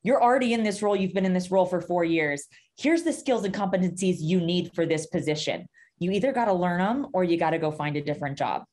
[0.02, 0.94] You're already in this role.
[0.94, 2.44] You've been in this role for four years.
[2.76, 5.66] Here's the skills and competencies you need for this position.
[5.98, 8.64] You either got to learn them or you got to go find a different job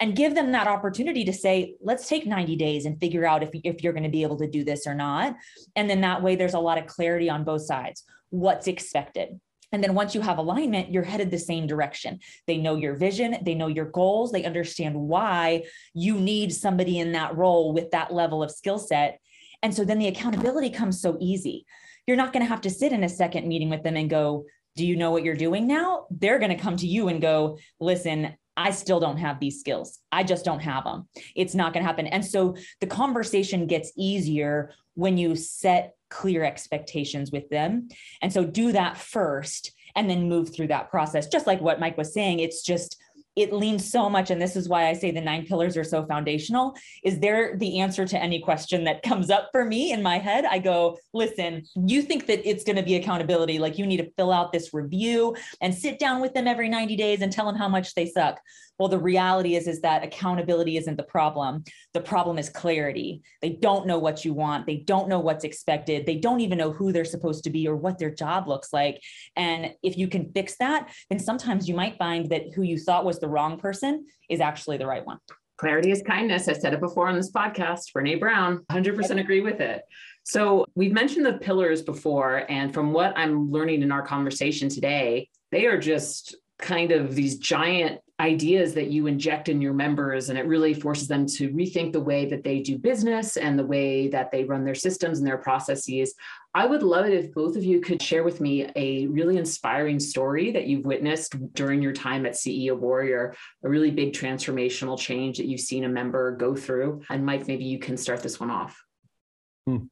[0.00, 3.50] and give them that opportunity to say, let's take 90 days and figure out if,
[3.52, 5.36] if you're going to be able to do this or not.
[5.76, 9.40] And then that way, there's a lot of clarity on both sides what's expected.
[9.72, 12.18] And then once you have alignment, you're headed the same direction.
[12.46, 15.64] They know your vision, they know your goals, they understand why
[15.94, 19.20] you need somebody in that role with that level of skill set.
[19.62, 21.66] And so then the accountability comes so easy.
[22.06, 24.46] You're not going to have to sit in a second meeting with them and go,
[24.74, 26.06] Do you know what you're doing now?
[26.10, 30.00] They're going to come to you and go, Listen, I still don't have these skills.
[30.10, 31.08] I just don't have them.
[31.36, 32.06] It's not going to happen.
[32.06, 37.88] And so the conversation gets easier when you set clear expectations with them.
[38.22, 41.28] And so do that first and then move through that process.
[41.28, 42.96] Just like what Mike was saying, it's just
[43.36, 46.04] it leans so much and this is why i say the nine pillars are so
[46.04, 50.18] foundational is there the answer to any question that comes up for me in my
[50.18, 53.98] head i go listen you think that it's going to be accountability like you need
[53.98, 57.46] to fill out this review and sit down with them every 90 days and tell
[57.46, 58.40] them how much they suck
[58.80, 61.62] well the reality is is that accountability isn't the problem.
[61.92, 63.22] The problem is clarity.
[63.42, 64.66] They don't know what you want.
[64.66, 66.06] They don't know what's expected.
[66.06, 69.00] They don't even know who they're supposed to be or what their job looks like.
[69.36, 73.04] And if you can fix that then sometimes you might find that who you thought
[73.04, 75.18] was the wrong person is actually the right one.
[75.58, 76.48] Clarity is kindness.
[76.48, 77.92] I said it before on this podcast.
[77.94, 79.82] Brené Brown 100% agree with it.
[80.24, 85.28] So we've mentioned the pillars before and from what i'm learning in our conversation today
[85.50, 90.38] they are just kind of these giant ideas that you inject in your members and
[90.38, 94.08] it really forces them to rethink the way that they do business and the way
[94.08, 96.14] that they run their systems and their processes.
[96.54, 99.98] I would love it if both of you could share with me a really inspiring
[99.98, 105.38] story that you've witnessed during your time at ceo warrior a really big transformational change
[105.38, 108.50] that you've seen a member go through and mike maybe you can start this one
[108.50, 108.84] off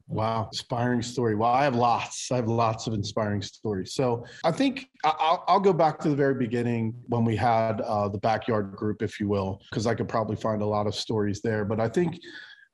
[0.07, 1.35] wow, inspiring story.
[1.35, 2.31] Well, I have lots.
[2.31, 3.93] I have lots of inspiring stories.
[3.93, 8.09] So I think I'll, I'll go back to the very beginning when we had uh,
[8.09, 11.41] the backyard group, if you will, because I could probably find a lot of stories
[11.41, 11.65] there.
[11.65, 12.19] But I think,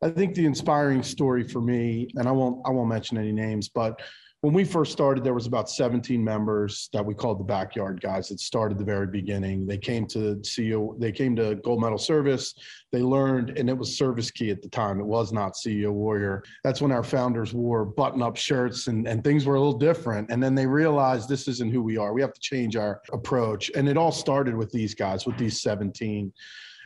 [0.01, 3.69] I think the inspiring story for me, and I won't, I won't mention any names,
[3.69, 3.99] but
[4.45, 8.29] when we first started, there was about 17 members that we called the backyard guys
[8.29, 9.65] that started the very beginning.
[9.65, 12.53] They came to CEO, they came to Gold Medal Service.
[12.91, 14.99] They learned, and it was Service Key at the time.
[14.99, 16.43] It was not CEO Warrior.
[16.63, 20.29] That's when our founders wore button-up shirts and, and things were a little different.
[20.29, 22.13] And then they realized this isn't who we are.
[22.13, 23.71] We have to change our approach.
[23.75, 26.31] And it all started with these guys, with these 17.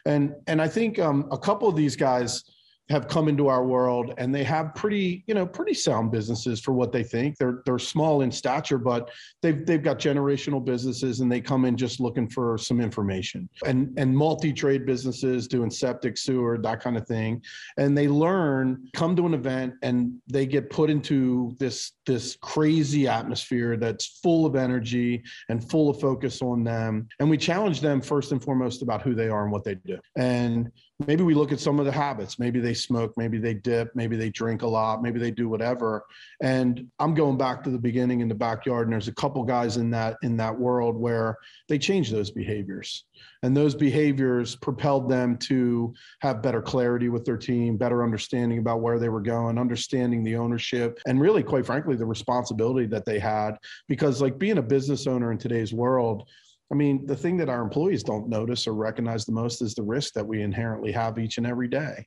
[0.05, 2.45] And and I think um, a couple of these guys
[2.89, 6.73] have come into our world and they have pretty you know pretty sound businesses for
[6.73, 7.37] what they think.
[7.37, 9.09] They're they're small in stature but
[9.41, 13.49] they've they've got generational businesses and they come in just looking for some information.
[13.65, 17.41] And and multi-trade businesses doing septic sewer that kind of thing.
[17.77, 23.07] And they learn come to an event and they get put into this this crazy
[23.07, 27.07] atmosphere that's full of energy and full of focus on them.
[27.19, 29.99] And we challenge them first and foremost about who they are and what they do.
[30.15, 30.71] And
[31.07, 32.39] maybe we look at some of the habits.
[32.39, 36.05] Maybe they smoke maybe they dip maybe they drink a lot maybe they do whatever.
[36.41, 39.77] And i'm going back to the beginning in the backyard and there's a couple guys
[39.77, 43.05] in that in that world where they change those behaviors.
[43.43, 48.81] And those behaviors propelled them to have better clarity with their team better understanding about
[48.81, 53.19] where they were going understanding the ownership and really quite frankly the responsibility that they
[53.19, 53.57] had.
[53.87, 56.29] Because like being a business owner in today's world
[56.71, 59.81] I mean, the thing that our employees don't notice or recognize the most is the
[59.81, 62.05] risk that we inherently have each and every day.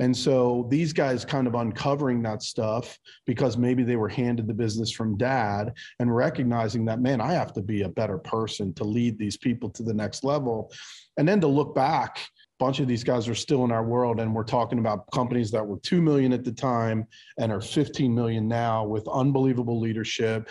[0.00, 4.54] And so these guys kind of uncovering that stuff because maybe they were handed the
[4.54, 8.84] business from dad and recognizing that, man, I have to be a better person to
[8.84, 10.70] lead these people to the next level.
[11.16, 14.20] And then to look back, a bunch of these guys are still in our world
[14.20, 17.06] and we're talking about companies that were 2 million at the time
[17.38, 20.50] and are 15 million now with unbelievable leadership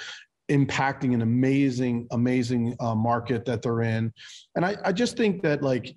[0.52, 4.14] impacting an amazing, amazing uh, market that they're in.
[4.56, 5.88] And I, I just think that like,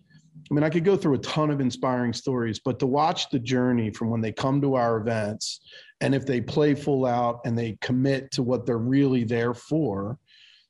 [0.51, 3.39] I mean, I could go through a ton of inspiring stories, but to watch the
[3.39, 5.61] journey from when they come to our events
[6.01, 10.19] And if they play full out and they commit to what they're really there for,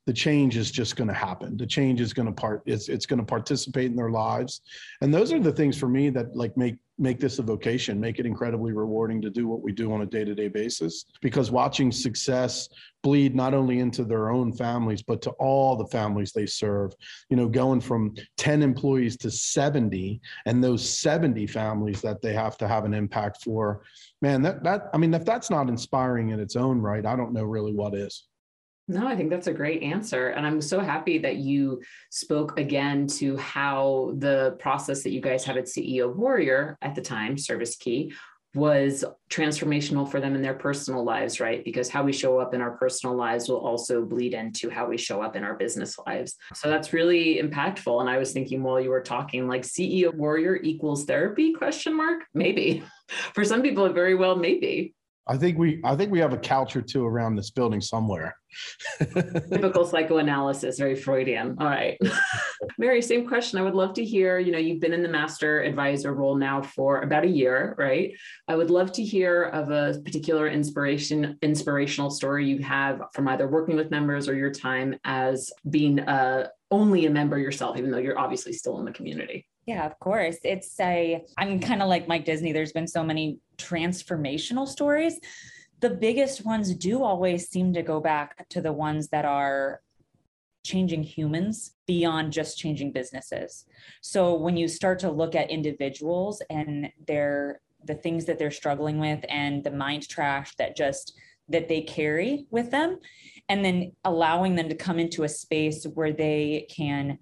[0.07, 1.57] the change is just going to happen.
[1.57, 4.61] The change is going to part it's it's going to participate in their lives.
[5.01, 8.19] And those are the things for me that like make make this a vocation, make
[8.19, 12.69] it incredibly rewarding to do what we do on a day-to-day basis because watching success
[13.03, 16.93] bleed not only into their own families but to all the families they serve.
[17.31, 22.57] You know, going from 10 employees to 70 and those 70 families that they have
[22.59, 23.83] to have an impact for.
[24.23, 27.33] Man, that that I mean if that's not inspiring in its own right, I don't
[27.33, 28.27] know really what is.
[28.87, 30.29] No, I think that's a great answer.
[30.29, 31.81] And I'm so happy that you
[32.11, 37.01] spoke again to how the process that you guys had at CEO Warrior at the
[37.01, 38.13] time, Service Key,
[38.55, 41.65] was transformational for them in their personal lives, right?
[41.65, 44.97] Because how we show up in our personal lives will also bleed into how we
[44.97, 46.37] show up in our business lives.
[46.55, 48.01] So that's really impactful.
[48.01, 51.53] And I was thinking while you were talking, like CEO Warrior equals therapy?
[51.53, 52.23] Question mark?
[52.33, 52.85] Maybe.
[53.35, 54.95] For some people, it very well may be.
[55.27, 58.37] I think we I think we have a couch or two around this building somewhere.
[58.99, 61.57] Typical psychoanalysis, very Freudian.
[61.59, 61.99] All right.
[62.79, 63.59] Mary, same question.
[63.59, 66.61] I would love to hear, you know, you've been in the master advisor role now
[66.61, 68.13] for about a year, right?
[68.49, 73.49] I would love to hear of a particular inspiration, inspirational story you have from either
[73.49, 77.99] working with members or your time as being uh, only a member yourself, even though
[77.99, 79.47] you're obviously still in the community.
[79.67, 80.37] Yeah, of course.
[80.45, 82.53] It's a, I'm kind of like Mike Disney.
[82.53, 85.19] There's been so many transformational stories.
[85.81, 89.81] The biggest ones do always seem to go back to the ones that are
[90.65, 93.67] changing humans beyond just changing businesses.
[94.01, 98.99] So when you start to look at individuals and their the things that they're struggling
[98.99, 101.19] with and the mind trash that just
[101.51, 102.99] that they carry with them
[103.51, 107.19] and then allowing them to come into a space where they can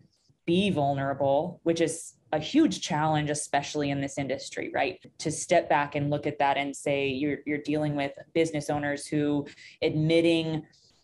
[0.46, 4.98] be vulnerable, which is a huge challenge, especially in this industry, right?
[5.18, 9.06] To step back and look at that and say you're you're dealing with business owners
[9.06, 9.46] who
[9.82, 10.62] admitting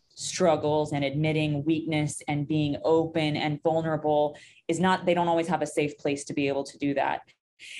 [0.09, 4.37] struggles and admitting weakness and being open and vulnerable
[4.67, 7.21] is not they don't always have a safe place to be able to do that.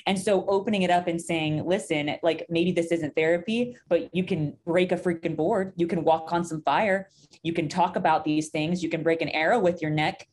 [0.07, 4.25] And so opening it up and saying, listen, like maybe this isn't therapy, but you
[4.25, 7.09] can break a freaking board, you can walk on some fire,
[7.43, 10.29] you can talk about these things, you can break an arrow with your neck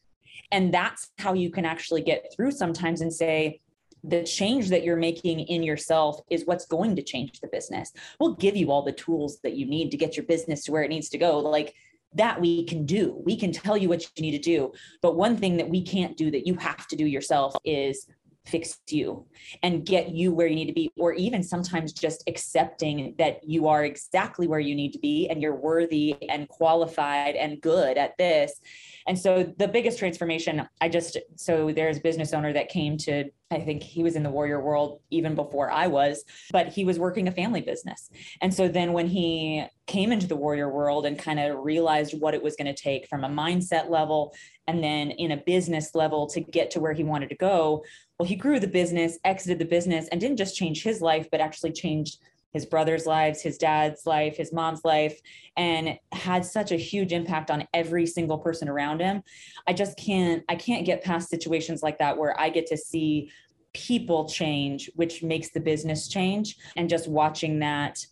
[0.51, 3.61] and that's how you can actually get through sometimes and say,
[4.07, 7.91] the change that you're making in yourself is what's going to change the business.
[8.19, 10.83] We'll give you all the tools that you need to get your business to where
[10.83, 11.39] it needs to go.
[11.39, 11.73] Like
[12.13, 13.21] that we can do.
[13.25, 14.71] We can tell you what you need to do.
[15.01, 18.07] But one thing that we can't do that you have to do yourself is
[18.45, 19.25] fix you
[19.63, 23.67] and get you where you need to be or even sometimes just accepting that you
[23.67, 28.17] are exactly where you need to be and you're worthy and qualified and good at
[28.17, 28.61] this
[29.07, 33.25] and so the biggest transformation, I just, so there's a business owner that came to,
[33.51, 36.97] I think he was in the warrior world even before I was, but he was
[36.97, 38.09] working a family business.
[38.41, 42.33] And so then when he came into the warrior world and kind of realized what
[42.33, 44.33] it was going to take from a mindset level
[44.67, 47.83] and then in a business level to get to where he wanted to go,
[48.20, 51.41] well, he grew the business, exited the business, and didn't just change his life, but
[51.41, 52.20] actually changed
[52.53, 55.20] his brother's lives, his dad's life, his mom's life,
[55.57, 59.22] and had such a huge impact on every single person around him.
[59.68, 63.30] I just can't, I can't get past situations like that where I get to see
[63.74, 66.57] people change, which makes the business change.
[66.78, 68.05] And just watching that,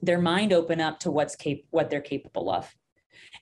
[0.00, 2.74] their mind open up to what's cap- what they're capable of.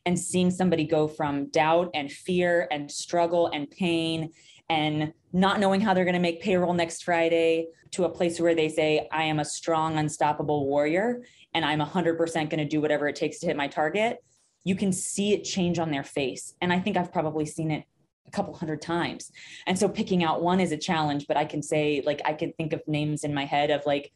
[0.06, 4.32] And seeing somebody go from doubt and fear and struggle and pain
[4.68, 8.54] and not knowing how they're going to make payroll next Friday to a place where
[8.54, 11.22] they say, I am a strong, unstoppable warrior
[11.54, 14.18] and I'm 100% going to do whatever it takes to hit my target,
[14.64, 16.54] you can see it change on their face.
[16.60, 17.84] And I think I've probably seen it
[18.26, 19.30] a couple hundred times.
[19.66, 22.52] And so picking out one is a challenge, but I can say, like, I can
[22.52, 24.12] think of names in my head of like,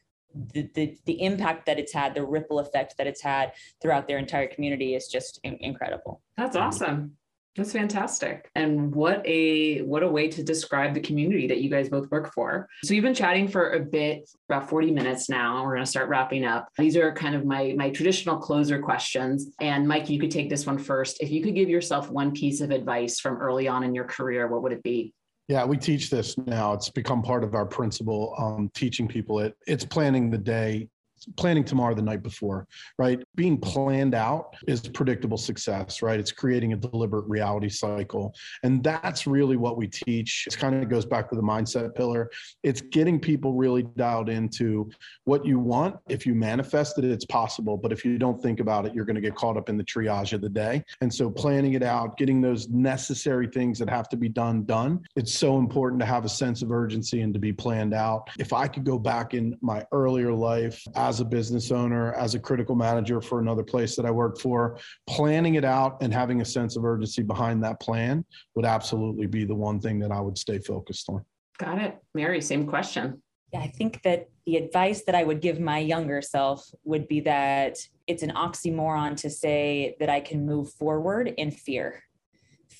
[0.53, 4.18] the, the, the impact that it's had, the ripple effect that it's had throughout their
[4.18, 6.20] entire community is just in- incredible.
[6.36, 7.16] That's awesome.
[7.57, 8.50] That's fantastic.
[8.54, 12.32] And what a what a way to describe the community that you guys both work
[12.34, 12.68] for.
[12.84, 15.64] So you've been chatting for a bit, about 40 minutes now.
[15.64, 16.68] We're going to start wrapping up.
[16.76, 19.48] These are kind of my my traditional closer questions.
[19.61, 21.22] And Mike, you could take this one first.
[21.22, 24.48] If you could give yourself one piece of advice from early on in your career,
[24.48, 25.14] what would it be?
[25.48, 26.72] Yeah, we teach this now.
[26.72, 29.57] It's become part of our principle, um, teaching people it.
[29.68, 30.88] It's planning the day
[31.36, 32.66] planning tomorrow the night before,
[32.98, 33.20] right?
[33.34, 36.18] Being planned out is predictable success, right?
[36.18, 38.34] It's creating a deliberate reality cycle.
[38.62, 40.46] And that's really what we teach.
[40.46, 42.30] It kind of goes back to the mindset pillar.
[42.62, 44.90] It's getting people really dialed into
[45.24, 45.96] what you want.
[46.08, 47.76] If you manifest it, it's possible.
[47.76, 49.84] But if you don't think about it, you're going to get caught up in the
[49.84, 50.84] triage of the day.
[51.00, 55.00] And so planning it out, getting those necessary things that have to be done, done.
[55.16, 58.28] It's so important to have a sense of urgency and to be planned out.
[58.38, 62.38] If I could go back in my earlier life, as a business owner, as a
[62.38, 64.76] critical manager for another place that I worked for,
[65.07, 68.24] planning it out and having a sense of urgency behind that plan
[68.57, 71.24] would absolutely be the one thing that I would stay focused on.
[71.59, 71.96] Got it.
[72.12, 73.22] Mary, same question.
[73.52, 77.20] Yeah, I think that the advice that I would give my younger self would be
[77.20, 77.78] that
[78.09, 82.02] it's an oxymoron to say that I can move forward in fear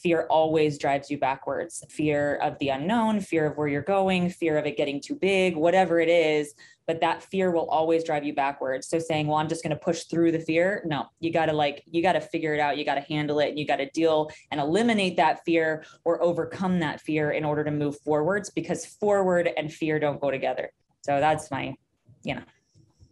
[0.07, 4.57] fear always drives you backwards fear of the unknown, fear of where you're going, fear
[4.57, 6.55] of it getting too big, whatever it is.
[6.87, 8.89] But that fear will always drive you backwards.
[8.89, 10.83] So saying, well, I'm just going to push through the fear.
[10.87, 12.79] No, you got to like, you got to figure it out.
[12.79, 16.23] You got to handle it and you got to deal and eliminate that fear or
[16.23, 20.71] overcome that fear in order to move forwards because forward and fear don't go together.
[21.03, 21.75] So that's my,
[22.23, 22.43] you know.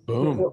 [0.07, 0.53] Boom.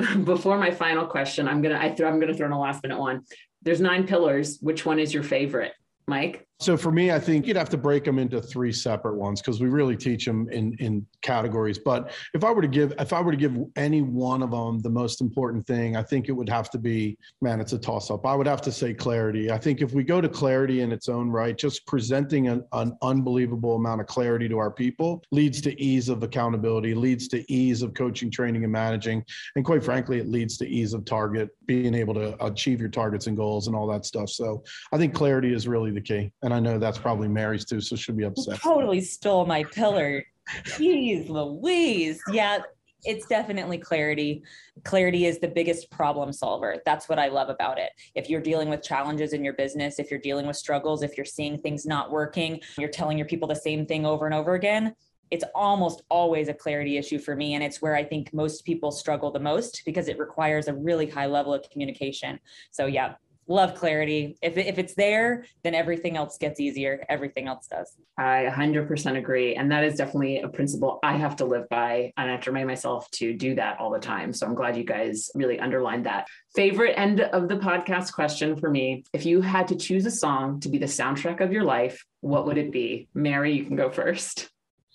[0.24, 2.98] Before my final question, I'm gonna I throw I'm gonna throw in a last minute
[2.98, 3.22] one.
[3.62, 4.58] There's nine pillars.
[4.60, 5.72] Which one is your favorite?
[6.06, 6.46] Mike?
[6.60, 9.62] So for me, I think you'd have to break them into three separate ones because
[9.62, 11.78] we really teach them in in categories.
[11.78, 14.78] But if I were to give if I were to give any one of them
[14.80, 18.10] the most important thing, I think it would have to be man, it's a toss
[18.10, 18.26] up.
[18.26, 19.50] I would have to say clarity.
[19.50, 22.94] I think if we go to clarity in its own right, just presenting an, an
[23.00, 27.80] unbelievable amount of clarity to our people leads to ease of accountability, leads to ease
[27.80, 29.24] of coaching, training, and managing,
[29.56, 33.28] and quite frankly, it leads to ease of target, being able to achieve your targets
[33.28, 34.28] and goals and all that stuff.
[34.28, 36.30] So I think clarity is really the key.
[36.42, 38.54] And and I know that's probably Mary's too, so she'll be upset.
[38.54, 40.24] You totally stole my pillar.
[40.64, 42.20] Jeez Louise.
[42.32, 42.58] Yeah,
[43.04, 44.42] it's definitely clarity.
[44.84, 46.78] Clarity is the biggest problem solver.
[46.84, 47.90] That's what I love about it.
[48.14, 51.24] If you're dealing with challenges in your business, if you're dealing with struggles, if you're
[51.24, 54.94] seeing things not working, you're telling your people the same thing over and over again,
[55.30, 57.54] it's almost always a clarity issue for me.
[57.54, 61.08] And it's where I think most people struggle the most because it requires a really
[61.08, 62.40] high level of communication.
[62.72, 63.14] So, yeah,
[63.50, 64.38] love clarity.
[64.40, 67.04] If, if it's there, then everything else gets easier.
[67.08, 67.96] Everything else does.
[68.16, 69.56] I 100% agree.
[69.56, 72.12] And that is definitely a principle I have to live by.
[72.16, 74.32] And I have to remind myself to do that all the time.
[74.32, 76.28] So I'm glad you guys really underlined that.
[76.54, 80.60] Favorite end of the podcast question for me if you had to choose a song
[80.60, 83.08] to be the soundtrack of your life, what would it be?
[83.14, 84.48] Mary, you can go first.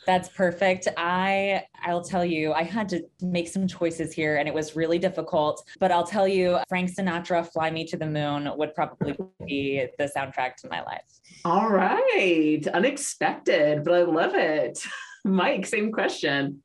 [0.06, 0.88] That's perfect.
[0.98, 5.00] I I'll tell you, I had to make some choices here and it was really
[5.00, 9.88] difficult, but I'll tell you Frank Sinatra Fly Me to the Moon would probably be
[9.98, 11.04] the soundtrack to my life.
[11.44, 12.66] All right.
[12.74, 14.80] Unexpected, but I love it.
[15.26, 16.62] Mike, same question.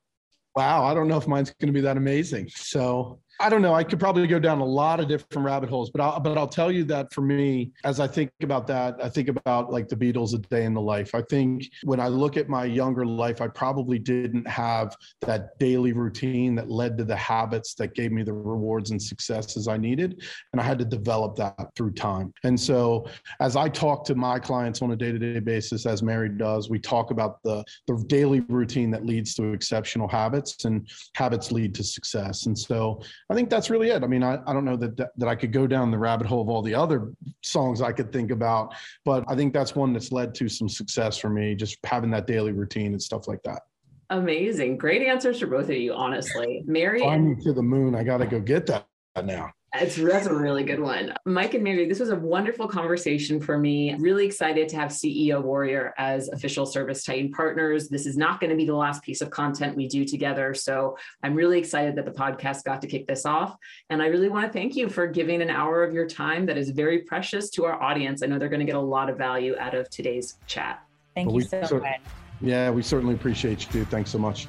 [0.56, 2.50] Wow, I don't know if mine's going to be that amazing.
[2.54, 3.72] So I don't know.
[3.72, 6.46] I could probably go down a lot of different rabbit holes, but I'll, but I'll
[6.46, 9.96] tell you that for me, as I think about that, I think about like the
[9.96, 11.14] Beatles, a day in the life.
[11.14, 15.94] I think when I look at my younger life, I probably didn't have that daily
[15.94, 20.22] routine that led to the habits that gave me the rewards and successes I needed.
[20.52, 22.34] And I had to develop that through time.
[22.44, 23.06] And so
[23.40, 27.10] as I talk to my clients on a day-to-day basis, as Mary does, we talk
[27.10, 32.44] about the, the daily routine that leads to exceptional habits and habits lead to success.
[32.44, 33.00] And so
[33.30, 34.02] I think that's really it.
[34.02, 36.26] I mean, I, I don't know that, that, that I could go down the rabbit
[36.26, 37.12] hole of all the other
[37.42, 38.74] songs I could think about,
[39.04, 42.26] but I think that's one that's led to some success for me, just having that
[42.26, 43.62] daily routine and stuff like that.
[44.10, 44.78] Amazing.
[44.78, 46.64] Great answers for both of you, honestly.
[46.66, 47.06] Mary.
[47.18, 47.94] Me to the moon.
[47.94, 48.86] I got to go get that
[49.24, 49.52] now.
[49.74, 51.14] It's, that's a really good one.
[51.24, 53.94] Mike and Mary, this was a wonderful conversation for me.
[54.00, 57.88] Really excited to have CEO Warrior as official Service Titan partners.
[57.88, 60.54] This is not going to be the last piece of content we do together.
[60.54, 63.56] So I'm really excited that the podcast got to kick this off.
[63.90, 66.58] And I really want to thank you for giving an hour of your time that
[66.58, 68.24] is very precious to our audience.
[68.24, 70.82] I know they're going to get a lot of value out of today's chat.
[71.14, 72.00] Thank well, you so cer- much.
[72.40, 73.88] Yeah, we certainly appreciate you, dude.
[73.88, 74.48] Thanks so much.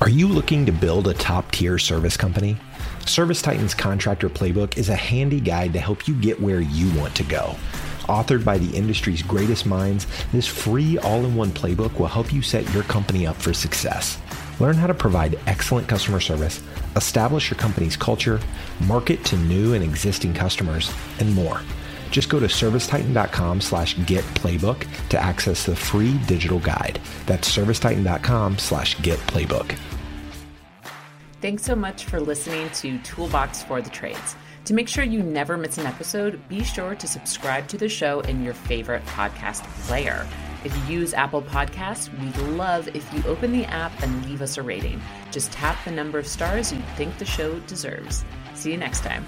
[0.00, 2.56] Are you looking to build a top tier service company?
[3.08, 7.14] Service Titan's Contractor Playbook is a handy guide to help you get where you want
[7.16, 7.54] to go.
[8.08, 12.42] Authored by the industry's greatest minds, this free all in one playbook will help you
[12.42, 14.18] set your company up for success.
[14.58, 16.62] Learn how to provide excellent customer service,
[16.94, 18.40] establish your company's culture,
[18.86, 21.60] market to new and existing customers, and more.
[22.10, 27.00] Just go to servicetitan.com slash get playbook to access the free digital guide.
[27.26, 29.76] That's servicetitan.com slash get playbook.
[31.42, 34.36] Thanks so much for listening to Toolbox for the Trades.
[34.64, 38.20] To make sure you never miss an episode, be sure to subscribe to the show
[38.20, 40.26] in your favorite podcast player.
[40.64, 44.56] If you use Apple Podcasts, we'd love if you open the app and leave us
[44.56, 45.00] a rating.
[45.30, 48.24] Just tap the number of stars you think the show deserves.
[48.54, 49.24] See you next time.